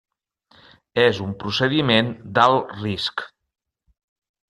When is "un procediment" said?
1.27-2.11